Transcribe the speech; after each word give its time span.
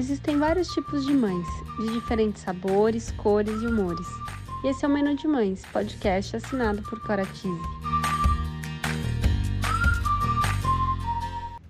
Existem 0.00 0.38
vários 0.38 0.68
tipos 0.68 1.04
de 1.04 1.12
mães, 1.12 1.46
de 1.78 1.92
diferentes 1.92 2.42
sabores, 2.42 3.10
cores 3.18 3.60
e 3.60 3.66
humores. 3.66 4.06
E 4.64 4.68
esse 4.68 4.82
é 4.82 4.88
o 4.88 4.90
Menu 4.90 5.14
de 5.14 5.28
Mães, 5.28 5.62
podcast 5.70 6.36
assinado 6.36 6.80
por 6.80 6.98
Cora 7.02 7.26
Tise. 7.26 7.60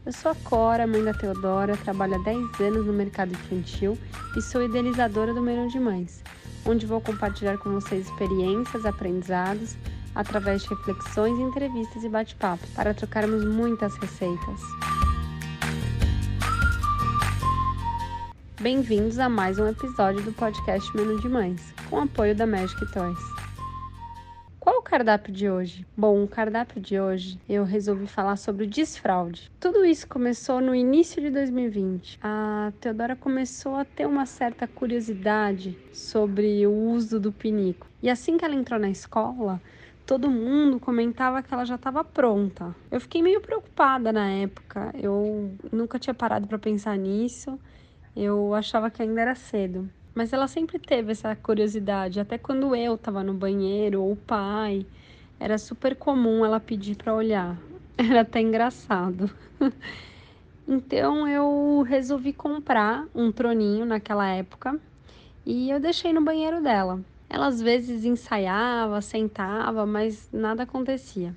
Eu 0.06 0.12
sou 0.12 0.30
a 0.30 0.35
Cora, 0.45 0.87
mãe 0.87 1.03
da 1.03 1.12
Teodora, 1.12 1.77
trabalho 1.79 2.14
há 2.14 2.19
10 2.19 2.61
anos 2.61 2.87
no 2.87 2.93
mercado 2.93 3.32
infantil 3.32 3.98
e 4.37 4.40
sou 4.40 4.62
idealizadora 4.62 5.35
do 5.35 5.42
Menu 5.42 5.69
de 5.69 5.81
Mães, 5.81 6.22
onde 6.65 6.87
vou 6.87 7.01
compartilhar 7.01 7.58
com 7.58 7.71
vocês 7.71 8.06
experiências, 8.06 8.87
aprendizados, 8.87 9.76
através 10.15 10.62
de 10.62 10.69
reflexões, 10.69 11.37
entrevistas 11.37 12.04
e 12.04 12.08
bate-papo, 12.08 12.65
para 12.76 12.94
trocarmos 12.94 13.44
muitas 13.44 13.97
receitas. 13.97 14.60
Bem-vindos 18.61 19.19
a 19.19 19.27
mais 19.27 19.59
um 19.59 19.66
episódio 19.66 20.23
do 20.23 20.34
podcast 20.34 20.95
Menu 20.95 21.18
de 21.18 21.30
Mães, 21.30 21.73
com 21.88 21.98
apoio 21.98 22.37
da 22.37 22.46
Magic 22.46 22.78
Toys. 22.92 23.18
Qual 24.59 24.80
o 24.80 24.82
cardápio 24.82 25.32
de 25.32 25.48
hoje? 25.48 25.87
Bom, 25.96 26.23
o 26.23 26.28
cardápio 26.28 26.78
de 26.78 27.01
hoje 27.01 27.41
eu 27.48 27.65
resolvi 27.65 28.06
falar 28.06 28.37
sobre 28.37 28.66
o 28.66 28.68
desfraude. 28.68 29.51
Tudo 29.59 29.82
isso 29.82 30.06
começou 30.06 30.60
no 30.60 30.74
início 30.74 31.23
de 31.23 31.30
2020. 31.30 32.18
A 32.23 32.70
Teodora 32.78 33.16
começou 33.16 33.77
a 33.77 33.84
ter 33.87 34.04
uma 34.04 34.27
certa 34.27 34.66
curiosidade 34.66 35.79
sobre 35.90 36.66
o 36.66 36.70
uso 36.70 37.18
do 37.18 37.32
pinico. 37.32 37.87
E 38.02 38.10
assim 38.10 38.37
que 38.37 38.45
ela 38.45 38.54
entrou 38.54 38.79
na 38.79 38.90
escola, 38.90 39.59
todo 40.04 40.30
mundo 40.30 40.79
comentava 40.79 41.42
que 41.42 41.54
ela 41.54 41.65
já 41.65 41.77
estava 41.77 42.04
pronta. 42.04 42.77
Eu 42.90 43.01
fiquei 43.01 43.23
meio 43.23 43.40
preocupada 43.40 44.12
na 44.12 44.29
época. 44.29 44.92
Eu 45.01 45.51
nunca 45.73 45.98
tinha 45.98 46.12
parado 46.12 46.46
para 46.46 46.59
pensar 46.59 46.98
nisso. 46.98 47.59
Eu 48.14 48.55
achava 48.55 48.91
que 48.91 49.02
ainda 49.02 49.20
era 49.20 49.34
cedo. 49.34 49.88
Mas 50.14 50.32
ela 50.32 50.48
sempre 50.48 50.78
teve 50.78 51.12
essa 51.12 51.34
curiosidade, 51.37 52.18
até 52.18 52.37
quando 52.37 52.74
eu 52.74 52.95
estava 52.95 53.23
no 53.23 53.32
banheiro 53.32 54.02
ou 54.02 54.12
o 54.12 54.16
pai, 54.16 54.84
era 55.38 55.57
super 55.57 55.95
comum 55.95 56.45
ela 56.45 56.59
pedir 56.60 56.96
para 56.96 57.15
olhar. 57.15 57.57
Era 57.96 58.23
até 58.23 58.40
engraçado. 58.40 59.30
então 60.66 61.29
eu 61.29 61.82
resolvi 61.87 62.32
comprar 62.32 63.07
um 63.15 63.30
troninho 63.30 63.84
naquela 63.84 64.27
época 64.27 64.79
e 65.45 65.71
eu 65.71 65.79
deixei 65.79 66.12
no 66.12 66.23
banheiro 66.23 66.62
dela. 66.62 67.01
Ela 67.29 67.47
às 67.47 67.61
vezes 67.61 68.05
ensaiava, 68.05 69.01
sentava, 69.01 69.87
mas 69.87 70.29
nada 70.33 70.65
acontecia. 70.65 71.34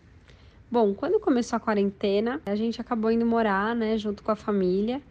Bom, 0.72 0.94
quando 0.94 1.20
começou 1.20 1.58
a 1.58 1.60
quarentena, 1.60 2.42
a 2.46 2.56
gente 2.56 2.82
acabou 2.82 3.12
indo 3.12 3.26
morar, 3.26 3.76
né, 3.76 3.98
junto 3.98 4.24
com 4.24 4.32
a 4.32 4.36
família 4.36 5.02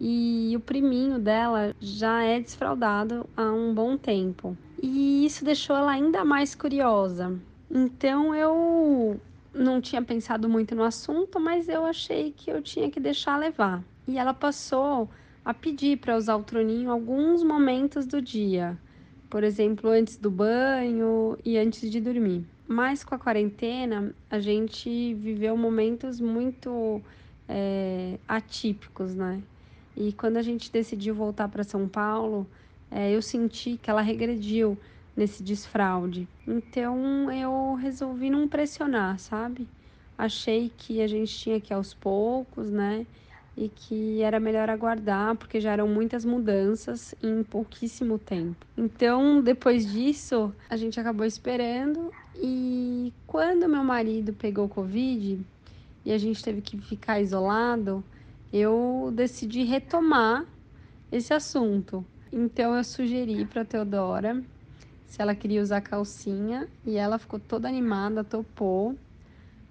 e 0.00 0.52
o 0.56 0.60
priminho 0.60 1.18
dela 1.18 1.74
já 1.80 2.22
é 2.22 2.40
desfraudado 2.40 3.28
há 3.36 3.44
um 3.52 3.72
bom 3.74 3.96
tempo. 3.96 4.56
E 4.82 5.24
isso 5.24 5.44
deixou 5.44 5.76
ela 5.76 5.92
ainda 5.92 6.24
mais 6.24 6.54
curiosa. 6.54 7.38
Então 7.70 8.34
eu 8.34 9.20
não 9.54 9.80
tinha 9.80 10.02
pensado 10.02 10.48
muito 10.48 10.74
no 10.74 10.82
assunto, 10.82 11.38
mas 11.38 11.68
eu 11.68 11.86
achei 11.86 12.32
que 12.32 12.50
eu 12.50 12.60
tinha 12.60 12.90
que 12.90 12.98
deixar 12.98 13.38
levar. 13.38 13.82
E 14.06 14.18
ela 14.18 14.34
passou 14.34 15.08
a 15.44 15.54
pedir 15.54 15.98
para 15.98 16.16
usar 16.16 16.36
o 16.36 16.42
troninho 16.42 16.90
alguns 16.90 17.42
momentos 17.42 18.06
do 18.06 18.20
dia, 18.20 18.78
por 19.28 19.44
exemplo, 19.44 19.90
antes 19.90 20.16
do 20.16 20.30
banho 20.30 21.38
e 21.44 21.56
antes 21.56 21.90
de 21.90 22.00
dormir. 22.00 22.44
Mas 22.66 23.04
com 23.04 23.14
a 23.14 23.18
quarentena, 23.18 24.14
a 24.30 24.38
gente 24.38 25.14
viveu 25.14 25.56
momentos 25.56 26.20
muito 26.20 27.02
é, 27.48 28.18
atípicos, 28.26 29.14
né? 29.14 29.42
E 29.96 30.12
quando 30.12 30.36
a 30.36 30.42
gente 30.42 30.70
decidiu 30.70 31.14
voltar 31.14 31.48
para 31.48 31.64
São 31.64 31.88
Paulo, 31.88 32.46
é, 32.90 33.10
eu 33.10 33.22
senti 33.22 33.78
que 33.80 33.90
ela 33.90 34.02
regrediu 34.02 34.78
nesse 35.16 35.42
desfraude. 35.42 36.28
Então 36.46 37.30
eu 37.30 37.74
resolvi 37.74 38.30
não 38.30 38.48
pressionar, 38.48 39.18
sabe? 39.18 39.68
Achei 40.16 40.70
que 40.76 41.00
a 41.00 41.06
gente 41.06 41.36
tinha 41.36 41.60
que 41.60 41.72
ir 41.72 41.74
aos 41.74 41.94
poucos, 41.94 42.70
né? 42.70 43.06
E 43.56 43.68
que 43.68 44.22
era 44.22 44.40
melhor 44.40 44.70
aguardar, 44.70 45.36
porque 45.36 45.60
já 45.60 45.72
eram 45.72 45.86
muitas 45.86 46.24
mudanças 46.24 47.14
em 47.22 47.42
pouquíssimo 47.42 48.18
tempo. 48.18 48.64
Então, 48.78 49.42
depois 49.42 49.90
disso, 49.90 50.54
a 50.70 50.76
gente 50.76 50.98
acabou 50.98 51.26
esperando. 51.26 52.10
E 52.36 53.12
quando 53.26 53.68
meu 53.68 53.84
marido 53.84 54.32
pegou 54.32 54.68
Covid 54.68 55.38
e 56.04 56.12
a 56.12 56.18
gente 56.18 56.42
teve 56.42 56.62
que 56.62 56.78
ficar 56.78 57.20
isolado, 57.20 58.02
eu 58.52 59.12
decidi 59.14 59.62
retomar 59.64 60.44
esse 61.10 61.32
assunto. 61.32 62.04
Então 62.32 62.76
eu 62.76 62.84
sugeri 62.84 63.44
para 63.44 63.64
Teodora 63.64 64.42
se 65.06 65.20
ela 65.20 65.34
queria 65.34 65.60
usar 65.60 65.82
calcinha 65.82 66.66
e 66.86 66.96
ela 66.96 67.18
ficou 67.18 67.38
toda 67.38 67.68
animada, 67.68 68.24
topou, 68.24 68.96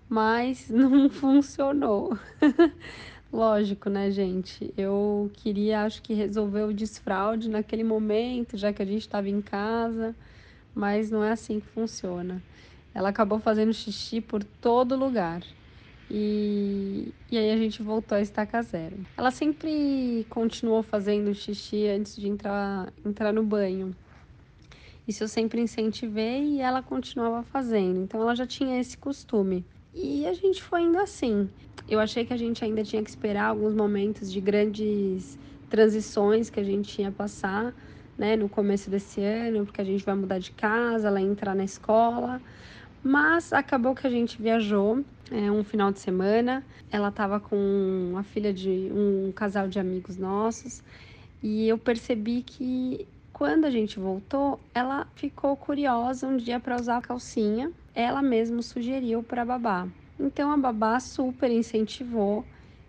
mas 0.07 0.69
não 0.69 1.09
funcionou. 1.09 2.17
Lógico, 3.33 3.89
né, 3.89 4.11
gente? 4.11 4.73
Eu 4.77 5.31
queria, 5.33 5.83
acho 5.83 6.01
que 6.01 6.13
resolver 6.13 6.63
o 6.63 6.73
desfraude 6.73 7.49
naquele 7.49 7.83
momento, 7.83 8.57
já 8.57 8.73
que 8.73 8.83
a 8.83 8.85
gente 8.85 9.01
estava 9.01 9.29
em 9.29 9.41
casa, 9.41 10.13
mas 10.75 11.09
não 11.09 11.23
é 11.23 11.31
assim 11.31 11.59
que 11.59 11.67
funciona. 11.67 12.43
Ela 12.93 13.09
acabou 13.09 13.39
fazendo 13.39 13.73
xixi 13.73 14.19
por 14.19 14.43
todo 14.43 14.95
lugar. 14.97 15.41
E, 16.13 17.13
e 17.31 17.37
aí 17.37 17.51
a 17.51 17.57
gente 17.57 17.81
voltou 17.81 18.17
a 18.17 18.21
estaca 18.21 18.61
zero. 18.61 18.97
Ela 19.17 19.31
sempre 19.31 20.25
continuou 20.29 20.83
fazendo 20.83 21.33
xixi 21.33 21.87
antes 21.87 22.17
de 22.17 22.27
entrar, 22.27 22.91
entrar 23.05 23.31
no 23.31 23.43
banho. 23.43 23.95
Isso 25.07 25.23
eu 25.23 25.27
sempre 25.29 25.61
incentivei 25.61 26.55
e 26.55 26.61
ela 26.61 26.83
continuava 26.83 27.43
fazendo. 27.43 28.01
Então 28.01 28.21
ela 28.21 28.35
já 28.35 28.45
tinha 28.45 28.77
esse 28.77 28.97
costume. 28.97 29.65
E 29.93 30.25
a 30.25 30.33
gente 30.33 30.61
foi 30.61 30.81
indo 30.81 30.97
assim. 30.97 31.49
Eu 31.87 31.99
achei 31.99 32.25
que 32.25 32.33
a 32.33 32.37
gente 32.37 32.61
ainda 32.63 32.83
tinha 32.83 33.01
que 33.01 33.09
esperar 33.09 33.45
alguns 33.45 33.73
momentos 33.73 34.29
de 34.29 34.41
grandes 34.41 35.39
transições 35.69 36.49
que 36.49 36.59
a 36.59 36.63
gente 36.63 37.01
ia 37.01 37.11
passar, 37.11 37.73
né, 38.17 38.35
no 38.35 38.49
começo 38.49 38.89
desse 38.89 39.21
ano, 39.23 39.65
porque 39.65 39.79
a 39.79 39.85
gente 39.85 40.03
vai 40.03 40.15
mudar 40.15 40.39
de 40.39 40.51
casa, 40.51 41.07
ela 41.07 41.21
entrar 41.21 41.55
na 41.55 41.63
escola. 41.63 42.41
Mas 43.03 43.51
acabou 43.51 43.95
que 43.95 44.05
a 44.05 44.09
gente 44.09 44.41
viajou 44.41 45.03
é, 45.31 45.51
um 45.51 45.63
final 45.63 45.91
de 45.91 45.99
semana. 45.99 46.63
Ela 46.91 47.09
estava 47.09 47.39
com 47.39 48.13
a 48.15 48.23
filha 48.23 48.53
de 48.53 48.91
um 48.93 49.31
casal 49.31 49.67
de 49.67 49.79
amigos 49.79 50.17
nossos 50.17 50.83
e 51.41 51.67
eu 51.67 51.77
percebi 51.77 52.43
que 52.43 53.07
quando 53.33 53.65
a 53.65 53.71
gente 53.71 53.99
voltou, 53.99 54.59
ela 54.73 55.07
ficou 55.15 55.57
curiosa 55.57 56.27
um 56.27 56.37
dia 56.37 56.59
para 56.59 56.75
usar 56.75 56.97
a 56.97 57.01
calcinha. 57.01 57.71
Ela 57.95 58.21
mesma 58.21 58.61
sugeriu 58.61 59.23
para 59.23 59.41
a 59.41 59.45
babá. 59.45 59.87
Então 60.19 60.51
a 60.51 60.57
babá 60.57 60.99
super 60.99 61.49
incentivou. 61.49 62.45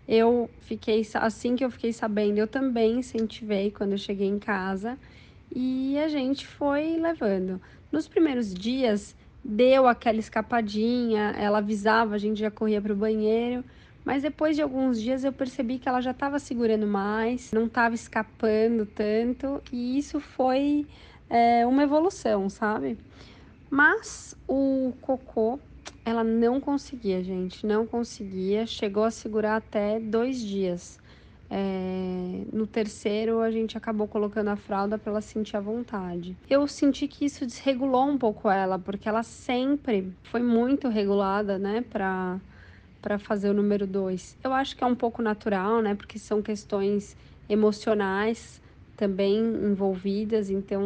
Eu 0.07 0.49
fiquei 0.59 1.01
assim 1.15 1.55
que 1.55 1.65
eu 1.65 1.71
fiquei 1.71 1.91
sabendo, 1.91 2.37
eu 2.37 2.47
também 2.47 2.99
incentivei 2.99 3.71
quando 3.71 3.93
eu 3.93 3.97
cheguei 3.97 4.27
em 4.27 4.37
casa 4.37 4.99
e 5.55 5.97
a 5.97 6.07
gente 6.07 6.45
foi 6.45 6.97
levando. 6.97 7.59
Nos 7.91 8.07
primeiros 8.07 8.53
dias, 8.53 9.15
deu 9.43 9.87
aquela 9.87 10.19
escapadinha, 10.19 11.35
ela 11.37 11.57
avisava, 11.57 12.15
a 12.15 12.17
gente 12.17 12.39
já 12.39 12.49
corria 12.49 12.81
para 12.81 12.93
o 12.93 12.95
banheiro. 12.95 13.63
Mas 14.05 14.21
depois 14.21 14.55
de 14.55 14.61
alguns 14.61 15.01
dias 15.01 15.23
eu 15.23 15.31
percebi 15.31 15.79
que 15.79 15.87
ela 15.87 16.01
já 16.01 16.11
estava 16.11 16.37
segurando 16.37 16.85
mais, 16.85 17.51
não 17.51 17.65
estava 17.65 17.95
escapando 17.95 18.85
tanto, 18.85 19.61
e 19.71 19.97
isso 19.97 20.19
foi 20.19 20.85
é, 21.29 21.65
uma 21.65 21.83
evolução, 21.83 22.49
sabe? 22.49 22.97
Mas 23.69 24.35
o 24.47 24.93
cocô, 25.01 25.57
ela 26.05 26.23
não 26.23 26.59
conseguia, 26.59 27.23
gente, 27.23 27.65
não 27.65 27.87
conseguia, 27.87 28.65
chegou 28.67 29.03
a 29.05 29.11
segurar 29.11 29.55
até 29.55 29.99
dois 29.99 30.39
dias. 30.39 30.99
É, 31.55 32.45
no 32.51 32.65
terceiro, 32.65 33.39
a 33.39 33.51
gente 33.51 33.77
acabou 33.77 34.07
colocando 34.07 34.47
a 34.47 34.55
fralda 34.55 34.97
para 34.97 35.11
ela 35.11 35.21
sentir 35.21 35.55
a 35.55 35.59
vontade. 35.59 36.35
Eu 36.49 36.67
senti 36.67 37.07
que 37.07 37.25
isso 37.25 37.45
desregulou 37.45 38.07
um 38.07 38.17
pouco 38.17 38.49
ela, 38.49 38.79
porque 38.79 39.07
ela 39.07 39.21
sempre 39.21 40.11
foi 40.23 40.41
muito 40.41 40.89
regulada, 40.89 41.59
né, 41.59 41.85
para 41.87 42.39
para 42.99 43.19
fazer 43.19 43.49
o 43.49 43.53
número 43.53 43.85
dois. 43.85 44.37
Eu 44.41 44.53
acho 44.53 44.77
que 44.77 44.83
é 44.83 44.87
um 44.87 44.95
pouco 44.95 45.21
natural, 45.21 45.81
né, 45.81 45.93
porque 45.93 46.17
são 46.17 46.41
questões 46.41 47.17
emocionais 47.49 48.61
também 48.95 49.39
envolvidas, 49.43 50.49
então 50.49 50.81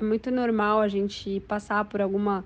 é 0.00 0.02
muito 0.02 0.30
normal 0.30 0.80
a 0.80 0.88
gente 0.88 1.38
passar 1.40 1.84
por 1.84 2.00
alguma 2.00 2.42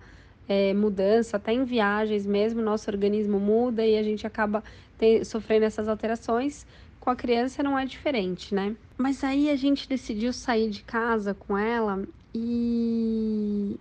é, 0.48 0.74
mudança, 0.74 1.36
até 1.36 1.52
em 1.52 1.64
viagens 1.64 2.26
mesmo, 2.26 2.60
nosso 2.60 2.90
organismo 2.90 3.38
muda 3.38 3.86
e 3.86 3.96
a 3.96 4.02
gente 4.02 4.26
acaba 4.26 4.62
ter, 4.98 5.24
sofrendo 5.24 5.64
essas 5.64 5.86
alterações 5.86 6.66
com 7.00 7.10
a 7.10 7.16
criança 7.16 7.62
não 7.62 7.78
é 7.78 7.84
diferente, 7.84 8.54
né? 8.54 8.76
Mas 8.98 9.24
aí 9.24 9.50
a 9.50 9.56
gente 9.56 9.88
decidiu 9.88 10.32
sair 10.32 10.68
de 10.70 10.82
casa 10.82 11.34
com 11.34 11.56
ela 11.56 12.06
e 12.34 13.76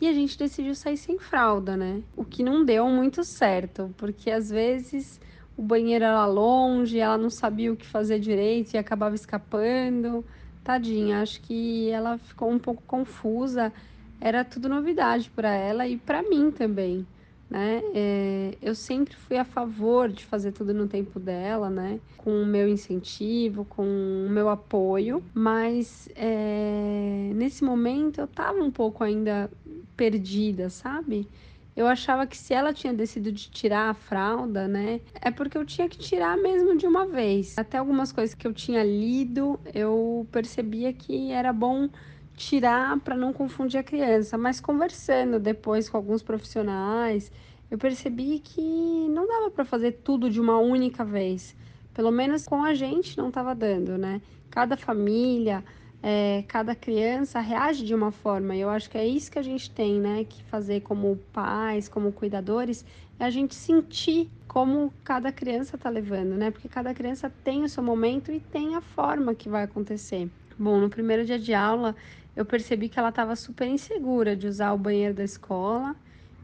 e 0.00 0.08
a 0.08 0.12
gente 0.12 0.36
decidiu 0.38 0.74
sair 0.74 0.96
sem 0.96 1.18
fralda, 1.18 1.76
né? 1.76 2.02
O 2.16 2.24
que 2.24 2.42
não 2.42 2.64
deu 2.64 2.88
muito 2.88 3.24
certo, 3.24 3.94
porque 3.96 4.30
às 4.30 4.50
vezes 4.50 5.20
o 5.56 5.62
banheiro 5.62 6.04
era 6.04 6.26
longe, 6.26 6.98
ela 6.98 7.16
não 7.16 7.30
sabia 7.30 7.72
o 7.72 7.76
que 7.76 7.86
fazer 7.86 8.18
direito 8.18 8.74
e 8.74 8.78
acabava 8.78 9.14
escapando. 9.14 10.24
Tadinha, 10.62 11.22
acho 11.22 11.40
que 11.42 11.90
ela 11.90 12.18
ficou 12.18 12.50
um 12.50 12.58
pouco 12.58 12.82
confusa. 12.86 13.72
Era 14.20 14.44
tudo 14.44 14.68
novidade 14.68 15.30
para 15.30 15.54
ela 15.54 15.86
e 15.86 15.96
para 15.96 16.22
mim 16.22 16.50
também, 16.50 17.06
né? 17.48 17.82
É, 17.94 18.58
eu 18.60 18.74
sempre 18.74 19.14
fui 19.14 19.36
a 19.36 19.44
favor 19.44 20.08
de 20.08 20.24
fazer 20.24 20.52
tudo 20.52 20.72
no 20.74 20.88
tempo 20.88 21.20
dela, 21.20 21.70
né? 21.70 22.00
Com 22.16 22.42
o 22.42 22.46
meu 22.46 22.68
incentivo, 22.68 23.64
com 23.64 23.82
o 23.84 24.30
meu 24.30 24.48
apoio, 24.48 25.22
mas 25.34 26.08
é, 26.16 27.30
nesse 27.34 27.64
momento 27.64 28.20
eu 28.20 28.26
tava 28.26 28.58
um 28.58 28.70
pouco 28.70 29.04
ainda 29.04 29.50
perdida, 29.96 30.70
sabe? 30.70 31.28
Eu 31.76 31.88
achava 31.88 32.24
que 32.26 32.36
se 32.36 32.54
ela 32.54 32.72
tinha 32.72 32.92
decidido 32.92 33.32
de 33.32 33.50
tirar 33.50 33.90
a 33.90 33.94
fralda, 33.94 34.68
né, 34.68 35.00
é 35.20 35.30
porque 35.30 35.58
eu 35.58 35.64
tinha 35.64 35.88
que 35.88 35.98
tirar 35.98 36.36
mesmo 36.36 36.76
de 36.76 36.86
uma 36.86 37.06
vez. 37.06 37.58
Até 37.58 37.78
algumas 37.78 38.12
coisas 38.12 38.32
que 38.32 38.46
eu 38.46 38.52
tinha 38.52 38.84
lido, 38.84 39.58
eu 39.74 40.26
percebia 40.30 40.92
que 40.92 41.32
era 41.32 41.52
bom 41.52 41.88
tirar 42.36 42.98
para 43.00 43.16
não 43.16 43.32
confundir 43.32 43.78
a 43.78 43.82
criança, 43.82 44.36
mas 44.36 44.60
conversando 44.60 45.38
depois 45.38 45.88
com 45.88 45.96
alguns 45.96 46.22
profissionais, 46.22 47.30
eu 47.70 47.78
percebi 47.78 48.38
que 48.38 48.60
não 49.08 49.26
dava 49.26 49.50
para 49.50 49.64
fazer 49.64 49.92
tudo 50.04 50.28
de 50.28 50.40
uma 50.40 50.58
única 50.58 51.04
vez. 51.04 51.56
Pelo 51.92 52.10
menos 52.10 52.46
com 52.46 52.64
a 52.64 52.74
gente 52.74 53.16
não 53.16 53.28
estava 53.28 53.54
dando, 53.54 53.96
né? 53.96 54.20
Cada 54.50 54.76
família, 54.76 55.64
é, 56.02 56.44
cada 56.46 56.74
criança 56.74 57.40
reage 57.40 57.84
de 57.84 57.94
uma 57.94 58.10
forma. 58.10 58.54
E 58.54 58.60
eu 58.60 58.68
acho 58.68 58.90
que 58.90 58.98
é 58.98 59.06
isso 59.06 59.30
que 59.30 59.38
a 59.38 59.42
gente 59.42 59.70
tem, 59.70 59.98
né, 59.98 60.24
que 60.24 60.42
fazer 60.44 60.82
como 60.82 61.16
pais, 61.32 61.88
como 61.88 62.12
cuidadores, 62.12 62.84
é 63.18 63.24
a 63.24 63.30
gente 63.30 63.54
sentir 63.54 64.28
como 64.46 64.92
cada 65.02 65.32
criança 65.32 65.76
está 65.76 65.88
levando, 65.88 66.36
né? 66.36 66.50
Porque 66.50 66.68
cada 66.68 66.92
criança 66.92 67.32
tem 67.42 67.62
o 67.64 67.68
seu 67.68 67.82
momento 67.82 68.30
e 68.30 68.38
tem 68.38 68.74
a 68.74 68.80
forma 68.80 69.34
que 69.34 69.48
vai 69.48 69.62
acontecer. 69.62 70.28
Bom, 70.58 70.78
no 70.78 70.90
primeiro 70.90 71.24
dia 71.24 71.38
de 71.38 71.54
aula, 71.54 71.96
eu 72.36 72.44
percebi 72.44 72.88
que 72.88 72.98
ela 72.98 73.10
estava 73.10 73.36
super 73.36 73.66
insegura 73.66 74.36
de 74.36 74.46
usar 74.46 74.72
o 74.72 74.78
banheiro 74.78 75.14
da 75.14 75.24
escola 75.24 75.94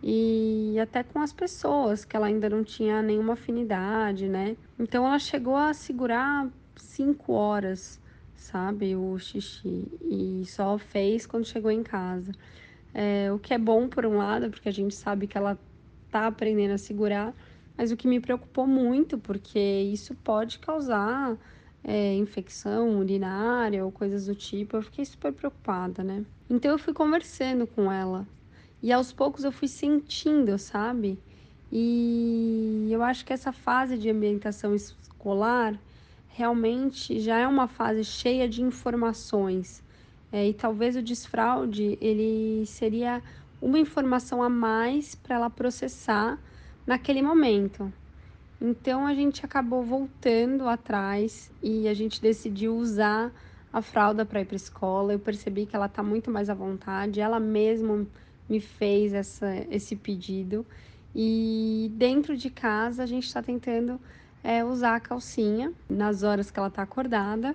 e 0.02 0.76
até 0.80 1.02
com 1.02 1.20
as 1.20 1.32
pessoas, 1.32 2.04
que 2.04 2.16
ela 2.16 2.26
ainda 2.26 2.48
não 2.48 2.64
tinha 2.64 3.02
nenhuma 3.02 3.34
afinidade, 3.34 4.28
né? 4.28 4.56
Então 4.78 5.06
ela 5.06 5.18
chegou 5.18 5.56
a 5.56 5.74
segurar 5.74 6.48
cinco 6.76 7.32
horas 7.32 8.00
sabe? 8.40 8.96
O 8.96 9.18
xixi. 9.18 9.86
E 10.02 10.44
só 10.46 10.78
fez 10.78 11.26
quando 11.26 11.46
chegou 11.46 11.70
em 11.70 11.82
casa. 11.82 12.32
É, 12.92 13.32
o 13.32 13.38
que 13.38 13.54
é 13.54 13.58
bom 13.58 13.88
por 13.88 14.06
um 14.06 14.16
lado, 14.16 14.50
porque 14.50 14.68
a 14.68 14.72
gente 14.72 14.94
sabe 14.94 15.26
que 15.26 15.38
ela 15.38 15.58
tá 16.10 16.26
aprendendo 16.26 16.72
a 16.72 16.78
segurar, 16.78 17.34
mas 17.76 17.92
o 17.92 17.96
que 17.96 18.08
me 18.08 18.18
preocupou 18.20 18.66
muito, 18.66 19.18
porque 19.18 19.58
isso 19.58 20.14
pode 20.16 20.58
causar 20.58 21.38
é, 21.82 22.14
infecção 22.14 22.98
urinária 22.98 23.84
ou 23.84 23.90
coisas 23.90 24.26
do 24.26 24.34
tipo, 24.34 24.76
eu 24.76 24.82
fiquei 24.82 25.04
super 25.04 25.32
preocupada, 25.32 26.04
né? 26.04 26.24
Então 26.48 26.70
eu 26.72 26.78
fui 26.78 26.92
conversando 26.92 27.66
com 27.66 27.90
ela 27.90 28.26
e 28.82 28.92
aos 28.92 29.12
poucos 29.12 29.44
eu 29.44 29.52
fui 29.52 29.68
sentindo, 29.68 30.58
sabe? 30.58 31.18
E 31.72 32.88
eu 32.90 33.02
acho 33.02 33.24
que 33.24 33.32
essa 33.32 33.52
fase 33.52 33.96
de 33.96 34.10
ambientação 34.10 34.74
escolar 34.74 35.78
realmente 36.28 37.20
já 37.20 37.38
é 37.38 37.46
uma 37.46 37.68
fase 37.68 38.04
cheia 38.04 38.48
de 38.48 38.62
informações. 38.62 39.82
É, 40.32 40.48
e 40.48 40.54
talvez 40.54 40.96
o 40.96 41.02
desfraude 41.02 41.98
ele 42.00 42.64
seria 42.66 43.22
uma 43.60 43.78
informação 43.78 44.42
a 44.42 44.48
mais 44.48 45.14
para 45.14 45.36
ela 45.36 45.50
processar 45.50 46.38
naquele 46.86 47.20
momento. 47.22 47.92
Então 48.60 49.06
a 49.06 49.14
gente 49.14 49.44
acabou 49.44 49.82
voltando 49.82 50.68
atrás 50.68 51.50
e 51.62 51.88
a 51.88 51.94
gente 51.94 52.20
decidiu 52.20 52.76
usar 52.76 53.32
a 53.72 53.80
fralda 53.80 54.24
para 54.26 54.40
ir 54.40 54.44
para 54.44 54.56
escola. 54.56 55.12
Eu 55.12 55.18
percebi 55.18 55.64
que 55.64 55.74
ela 55.74 55.86
está 55.86 56.02
muito 56.02 56.30
mais 56.30 56.50
à 56.50 56.54
vontade. 56.54 57.20
Ela 57.20 57.40
mesma 57.40 58.06
me 58.48 58.60
fez 58.60 59.14
essa, 59.14 59.46
esse 59.70 59.96
pedido. 59.96 60.66
E 61.14 61.90
dentro 61.94 62.36
de 62.36 62.50
casa 62.50 63.02
a 63.02 63.06
gente 63.06 63.26
está 63.26 63.42
tentando 63.42 63.98
é 64.42 64.64
usar 64.64 64.96
a 64.96 65.00
calcinha 65.00 65.72
nas 65.88 66.22
horas 66.22 66.50
que 66.50 66.58
ela 66.58 66.68
está 66.68 66.82
acordada, 66.82 67.54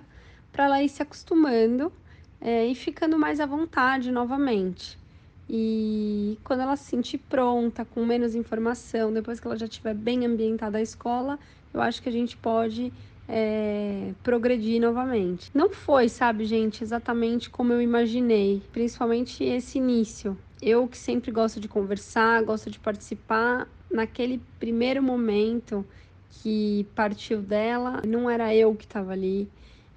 para 0.52 0.64
ela 0.64 0.82
ir 0.82 0.88
se 0.88 1.02
acostumando 1.02 1.92
é, 2.40 2.66
e 2.66 2.74
ficando 2.74 3.18
mais 3.18 3.40
à 3.40 3.46
vontade 3.46 4.10
novamente. 4.10 4.98
E 5.48 6.38
quando 6.42 6.60
ela 6.60 6.76
se 6.76 6.84
sentir 6.84 7.18
pronta, 7.18 7.84
com 7.84 8.04
menos 8.04 8.34
informação, 8.34 9.12
depois 9.12 9.38
que 9.38 9.46
ela 9.46 9.56
já 9.56 9.66
estiver 9.66 9.94
bem 9.94 10.26
ambientada 10.26 10.78
à 10.78 10.82
escola, 10.82 11.38
eu 11.72 11.80
acho 11.80 12.02
que 12.02 12.08
a 12.08 12.12
gente 12.12 12.36
pode 12.36 12.92
é, 13.28 14.12
progredir 14.22 14.80
novamente. 14.80 15.50
Não 15.54 15.70
foi, 15.70 16.08
sabe, 16.08 16.44
gente, 16.44 16.82
exatamente 16.82 17.48
como 17.48 17.72
eu 17.72 17.80
imaginei, 17.80 18.62
principalmente 18.72 19.44
esse 19.44 19.78
início. 19.78 20.36
Eu 20.60 20.88
que 20.88 20.96
sempre 20.96 21.30
gosto 21.30 21.60
de 21.60 21.68
conversar, 21.68 22.42
gosto 22.42 22.70
de 22.70 22.78
participar, 22.78 23.68
naquele 23.90 24.40
primeiro 24.58 25.02
momento 25.02 25.86
que 26.30 26.86
partiu 26.94 27.40
dela, 27.40 28.02
não 28.06 28.28
era 28.28 28.54
eu 28.54 28.74
que 28.74 28.84
estava 28.84 29.12
ali, 29.12 29.48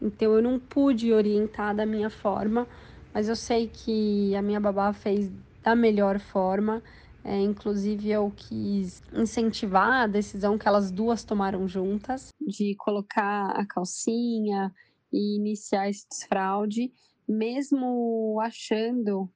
então 0.01 0.33
eu 0.33 0.41
não 0.41 0.59
pude 0.59 1.11
orientar 1.11 1.75
da 1.75 1.85
minha 1.85 2.09
forma, 2.09 2.67
mas 3.13 3.27
eu 3.27 3.35
sei 3.35 3.67
que 3.67 4.35
a 4.35 4.41
minha 4.41 4.59
babá 4.59 4.93
fez 4.93 5.31
da 5.63 5.75
melhor 5.75 6.19
forma. 6.19 6.81
É, 7.23 7.37
inclusive, 7.41 8.09
eu 8.09 8.31
quis 8.31 9.01
incentivar 9.13 10.03
a 10.03 10.07
decisão 10.07 10.57
que 10.57 10.67
elas 10.67 10.91
duas 10.91 11.23
tomaram 11.23 11.67
juntas 11.67 12.29
de 12.39 12.75
colocar 12.77 13.51
a 13.51 13.65
calcinha 13.65 14.73
e 15.11 15.35
iniciar 15.35 15.89
esse 15.89 16.07
desfraude, 16.09 16.91
mesmo 17.27 18.39
achando 18.41 19.29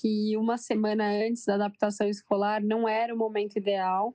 que 0.00 0.36
uma 0.36 0.56
semana 0.56 1.04
antes 1.26 1.44
da 1.44 1.54
adaptação 1.54 2.08
escolar 2.08 2.62
não 2.62 2.88
era 2.88 3.14
o 3.14 3.18
momento 3.18 3.56
ideal, 3.56 4.14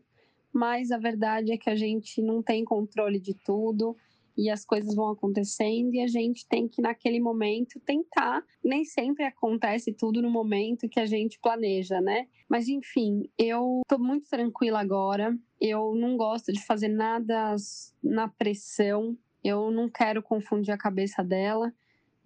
mas 0.54 0.92
a 0.92 0.98
verdade 0.98 1.52
é 1.52 1.58
que 1.58 1.70
a 1.70 1.76
gente 1.76 2.22
não 2.22 2.42
tem 2.42 2.66
controle 2.66 3.20
de 3.20 3.34
tudo 3.34 3.96
e 4.39 4.50
as 4.50 4.63
coisas 4.63 4.95
vão 4.95 5.09
acontecendo 5.09 5.94
e 5.94 6.00
a 6.00 6.07
gente 6.07 6.47
tem 6.47 6.65
que 6.65 6.81
naquele 6.81 7.19
momento 7.19 7.77
tentar. 7.81 8.41
Nem 8.63 8.86
sempre 8.86 9.25
acontece 9.25 9.91
tudo 9.91 10.21
no 10.21 10.30
momento 10.30 10.88
que 10.88 11.00
a 11.00 11.06
gente 11.06 11.38
planeja, 11.41 12.00
né? 12.00 12.25
Mas 12.47 12.69
enfim, 12.69 13.30
eu 13.38 13.81
tô 13.86 14.00
muito 14.00 14.30
tranquila 14.30 14.80
agora. 14.80 15.38
Eu 15.59 15.94
não 15.94 16.15
gosto 16.15 16.53
de 16.53 16.65
fazer 16.65 16.88
nada 16.88 17.53
na 18.01 18.30
pressão. 18.30 19.18
Eu 19.44 19.71
não 19.71 19.89
quero 19.89 20.24
confundir 20.24 20.74
a 20.74 20.77
cabeça 20.77 21.21
dela. 21.21 21.74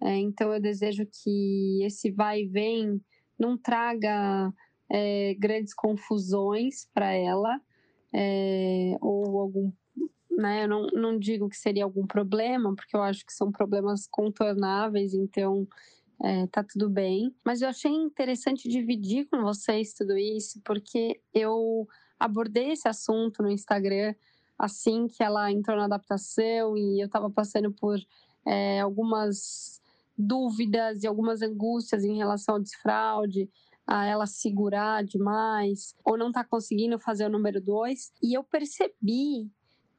É, 0.00 0.16
então 0.16 0.52
eu 0.52 0.60
desejo 0.60 1.04
que 1.06 1.82
esse 1.82 2.12
vai 2.12 2.42
e 2.42 2.46
vem 2.46 3.00
não 3.36 3.58
traga 3.58 4.52
é, 4.88 5.34
grandes 5.34 5.74
confusões 5.74 6.88
para 6.94 7.12
ela 7.12 7.60
é, 8.14 8.96
ou 9.00 9.40
algum. 9.40 9.72
Né, 10.36 10.64
eu 10.64 10.68
não, 10.68 10.86
não 10.88 11.18
digo 11.18 11.48
que 11.48 11.56
seria 11.56 11.84
algum 11.84 12.06
problema, 12.06 12.74
porque 12.74 12.96
eu 12.96 13.02
acho 13.02 13.24
que 13.24 13.32
são 13.32 13.52
problemas 13.52 14.08
contornáveis, 14.08 15.14
então 15.14 15.66
é, 16.22 16.46
tá 16.48 16.64
tudo 16.64 16.88
bem. 16.90 17.34
Mas 17.44 17.62
eu 17.62 17.68
achei 17.68 17.90
interessante 17.90 18.68
dividir 18.68 19.26
com 19.26 19.42
vocês 19.42 19.94
tudo 19.94 20.16
isso, 20.16 20.60
porque 20.64 21.20
eu 21.32 21.86
abordei 22.18 22.72
esse 22.72 22.88
assunto 22.88 23.42
no 23.42 23.50
Instagram 23.50 24.14
assim 24.58 25.08
que 25.08 25.22
ela 25.22 25.50
entrou 25.50 25.76
na 25.76 25.84
adaptação 25.84 26.76
e 26.76 27.00
eu 27.00 27.06
estava 27.06 27.28
passando 27.28 27.72
por 27.72 27.98
é, 28.46 28.80
algumas 28.80 29.80
dúvidas 30.16 31.02
e 31.02 31.06
algumas 31.06 31.42
angústias 31.42 32.04
em 32.04 32.16
relação 32.16 32.54
ao 32.54 32.60
desfraude 32.60 33.50
a 33.86 34.06
ela 34.06 34.26
segurar 34.26 35.04
demais 35.04 35.94
ou 36.04 36.16
não 36.16 36.32
tá 36.32 36.42
conseguindo 36.44 36.98
fazer 36.98 37.26
o 37.26 37.30
número 37.30 37.60
dois. 37.60 38.12
E 38.22 38.34
eu 38.34 38.42
percebi 38.42 39.50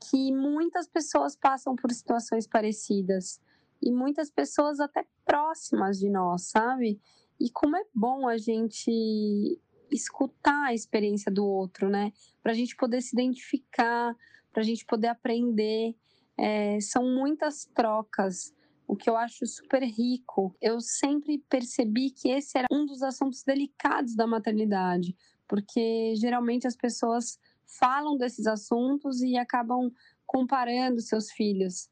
que 0.10 0.32
muitas 0.32 0.88
pessoas 0.88 1.36
passam 1.36 1.76
por 1.76 1.92
situações 1.92 2.48
parecidas 2.48 3.40
e 3.82 3.92
muitas 3.92 4.30
pessoas 4.30 4.80
até 4.80 5.06
próximas 5.26 6.00
de 6.00 6.10
nós, 6.10 6.50
sabe? 6.50 7.00
E 7.40 7.50
como 7.50 7.76
é 7.76 7.84
bom 7.94 8.28
a 8.28 8.38
gente 8.38 9.60
escutar 9.92 10.66
a 10.66 10.74
experiência 10.74 11.32
do 11.32 11.46
outro, 11.46 11.90
né? 11.90 12.12
Para 12.42 12.52
a 12.52 12.56
gente 12.56 12.76
poder 12.76 13.02
se 13.02 13.16
identificar, 13.16 14.16
para 14.52 14.62
a 14.62 14.66
gente 14.66 14.86
poder 14.86 15.08
aprender. 15.08 15.96
É, 16.38 16.80
são 16.82 17.04
muitas 17.04 17.66
trocas 17.66 18.54
o 18.88 18.96
que 18.96 19.10
eu 19.10 19.18
acho 19.18 19.46
super 19.46 19.84
rico. 19.84 20.56
Eu 20.62 20.80
sempre 20.80 21.40
percebi 21.50 22.12
que 22.12 22.30
esse 22.30 22.58
era 22.58 22.68
um 22.72 22.86
dos 22.86 23.02
assuntos 23.02 23.44
delicados 23.44 24.16
da 24.16 24.28
maternidade, 24.28 25.16
porque 25.48 26.14
geralmente 26.18 26.68
as 26.68 26.76
pessoas 26.76 27.40
falam 27.80 28.18
desses 28.18 28.48
assuntos 28.48 29.22
e 29.22 29.38
acabam 29.38 29.92
comparando 30.26 31.02
seus 31.02 31.32
filhos. 31.32 31.90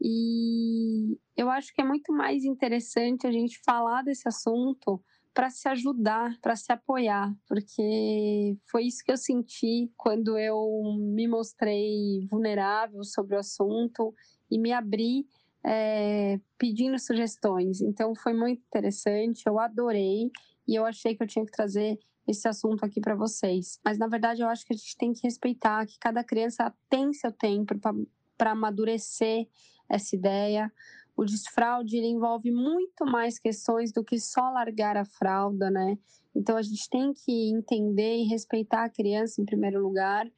E 0.00 1.18
eu 1.36 1.48
acho 1.50 1.72
que 1.74 1.80
é 1.80 1.84
muito 1.84 2.12
mais 2.12 2.44
interessante 2.44 3.26
a 3.26 3.32
gente 3.32 3.60
falar 3.64 4.02
desse 4.02 4.28
assunto 4.28 5.02
para 5.32 5.50
se 5.50 5.68
ajudar, 5.68 6.38
para 6.40 6.54
se 6.54 6.70
apoiar, 6.72 7.34
porque 7.48 8.56
foi 8.70 8.84
isso 8.84 9.02
que 9.04 9.10
eu 9.10 9.16
senti 9.16 9.90
quando 9.96 10.38
eu 10.38 10.94
me 10.96 11.26
mostrei 11.26 12.24
vulnerável 12.30 13.02
sobre 13.02 13.34
o 13.34 13.40
assunto 13.40 14.14
e 14.48 14.58
me 14.58 14.72
abri 14.72 15.26
é, 15.64 16.38
pedindo 16.56 16.98
sugestões. 17.00 17.80
Então 17.80 18.14
foi 18.14 18.32
muito 18.32 18.62
interessante, 18.64 19.42
eu 19.46 19.58
adorei 19.58 20.30
e 20.68 20.74
eu 20.76 20.84
achei 20.84 21.16
que 21.16 21.22
eu 21.22 21.26
tinha 21.26 21.44
que 21.44 21.52
trazer 21.52 21.98
esse 22.26 22.48
assunto 22.48 22.84
aqui 22.84 23.00
para 23.00 23.14
vocês. 23.14 23.78
Mas 23.84 23.98
na 23.98 24.06
verdade 24.06 24.42
eu 24.42 24.48
acho 24.48 24.64
que 24.64 24.72
a 24.72 24.76
gente 24.76 24.96
tem 24.96 25.12
que 25.12 25.22
respeitar 25.22 25.86
que 25.86 25.98
cada 25.98 26.24
criança 26.24 26.72
tem 26.88 27.12
seu 27.12 27.32
tempo 27.32 27.74
para 28.36 28.50
amadurecer 28.50 29.46
essa 29.88 30.16
ideia. 30.16 30.72
O 31.16 31.24
desfraude 31.24 31.96
envolve 31.98 32.50
muito 32.50 33.04
mais 33.04 33.38
questões 33.38 33.92
do 33.92 34.02
que 34.02 34.18
só 34.18 34.50
largar 34.50 34.96
a 34.96 35.04
fralda, 35.04 35.70
né? 35.70 35.96
Então 36.34 36.56
a 36.56 36.62
gente 36.62 36.88
tem 36.90 37.12
que 37.12 37.50
entender 37.50 38.16
e 38.16 38.26
respeitar 38.26 38.84
a 38.84 38.90
criança 38.90 39.40
em 39.40 39.44
primeiro 39.44 39.80
lugar, 39.80 40.28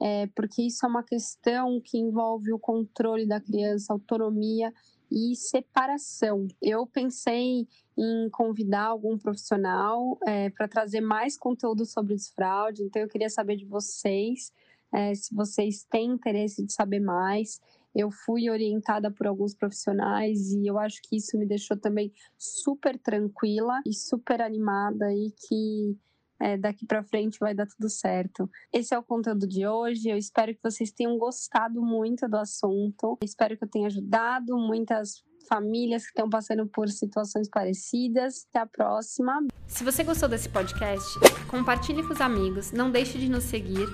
é, 0.00 0.28
porque 0.28 0.62
isso 0.62 0.86
é 0.86 0.88
uma 0.88 1.02
questão 1.02 1.80
que 1.80 1.98
envolve 1.98 2.52
o 2.52 2.58
controle 2.58 3.26
da 3.26 3.40
criança, 3.40 3.92
autonomia 3.92 4.72
e 5.10 5.34
separação. 5.34 6.46
Eu 6.62 6.86
pensei 6.86 7.66
em 7.98 8.30
convidar 8.30 8.84
algum 8.84 9.18
profissional 9.18 10.18
é, 10.26 10.50
para 10.50 10.68
trazer 10.68 11.00
mais 11.00 11.36
conteúdo 11.36 11.84
sobre 11.84 12.14
desfraude, 12.14 12.82
então 12.82 13.02
eu 13.02 13.08
queria 13.08 13.28
saber 13.28 13.56
de 13.56 13.64
vocês 13.64 14.52
é, 14.92 15.14
se 15.14 15.34
vocês 15.34 15.84
têm 15.84 16.12
interesse 16.12 16.64
de 16.64 16.72
saber 16.72 17.00
mais. 17.00 17.60
Eu 17.94 18.10
fui 18.10 18.48
orientada 18.48 19.10
por 19.10 19.26
alguns 19.26 19.54
profissionais 19.54 20.52
e 20.52 20.66
eu 20.66 20.78
acho 20.78 21.00
que 21.02 21.16
isso 21.16 21.36
me 21.36 21.46
deixou 21.46 21.76
também 21.76 22.12
super 22.38 22.96
tranquila 22.98 23.80
e 23.84 23.92
super 23.92 24.40
animada 24.40 25.12
e 25.12 25.32
que 25.32 25.96
é, 26.40 26.56
daqui 26.56 26.86
para 26.86 27.04
frente 27.04 27.38
vai 27.38 27.54
dar 27.54 27.66
tudo 27.66 27.88
certo. 27.88 28.48
Esse 28.72 28.94
é 28.94 28.98
o 28.98 29.02
conteúdo 29.02 29.46
de 29.46 29.66
hoje. 29.66 30.08
Eu 30.08 30.16
espero 30.16 30.54
que 30.54 30.60
vocês 30.62 30.90
tenham 30.90 31.18
gostado 31.18 31.82
muito 31.82 32.26
do 32.28 32.36
assunto. 32.36 33.18
Eu 33.20 33.24
espero 33.24 33.56
que 33.56 33.64
eu 33.64 33.68
tenha 33.68 33.86
ajudado 33.86 34.56
muitas 34.56 35.22
famílias 35.48 36.02
que 36.02 36.10
estão 36.10 36.30
passando 36.30 36.66
por 36.66 36.88
situações 36.88 37.48
parecidas. 37.48 38.46
Até 38.48 38.60
a 38.60 38.66
próxima. 38.66 39.46
Se 39.66 39.84
você 39.84 40.02
gostou 40.02 40.28
desse 40.28 40.48
podcast, 40.48 41.06
compartilhe 41.48 42.02
com 42.02 42.14
os 42.14 42.20
amigos, 42.20 42.72
não 42.72 42.90
deixe 42.90 43.18
de 43.18 43.28
nos 43.28 43.44
seguir 43.44 43.86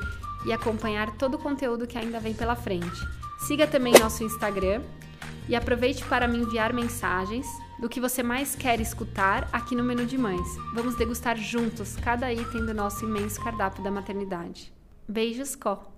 e 0.46 0.52
acompanhar 0.52 1.16
todo 1.16 1.34
o 1.34 1.38
conteúdo 1.38 1.86
que 1.86 1.98
ainda 1.98 2.20
vem 2.20 2.34
pela 2.34 2.54
frente. 2.54 3.00
Siga 3.46 3.66
também 3.66 3.92
nosso 3.98 4.22
Instagram 4.22 4.82
e 5.48 5.56
aproveite 5.56 6.04
para 6.06 6.28
me 6.28 6.38
enviar 6.38 6.72
mensagens 6.72 7.46
do 7.80 7.88
que 7.88 8.00
você 8.00 8.22
mais 8.22 8.54
quer 8.54 8.80
escutar 8.80 9.48
aqui 9.52 9.74
no 9.74 9.84
Menu 9.84 10.06
de 10.06 10.16
Mães. 10.16 10.48
Vamos 10.74 10.96
degustar 10.96 11.36
juntos 11.36 11.96
cada 11.96 12.32
item 12.32 12.64
do 12.64 12.74
nosso 12.74 13.04
imenso 13.04 13.42
cardápio 13.42 13.82
da 13.82 13.90
maternidade. 13.90 14.72
Beijos, 15.08 15.54
Có! 15.54 15.95